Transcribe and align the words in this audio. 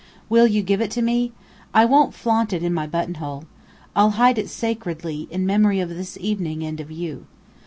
Will 0.29 0.47
you 0.47 0.63
give 0.63 0.81
it 0.81 0.89
to 0.89 1.03
me? 1.03 1.31
I 1.75 1.85
won't 1.85 2.15
flaunt 2.15 2.53
it 2.53 2.63
in 2.63 2.73
my 2.73 2.87
buttonhole. 2.87 3.43
I'll 3.95 4.09
hide 4.17 4.39
it 4.39 4.49
sacredly, 4.49 5.27
in 5.29 5.45
memory 5.45 5.79
of 5.79 5.89
this 5.89 6.17
evening 6.19 6.63
and 6.63 6.79
of 6.79 6.89
you. 6.89 7.27